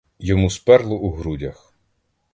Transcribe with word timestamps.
Йому 0.19 0.49
сперло 0.49 0.95
у 0.97 1.11
грудях. 1.11 1.73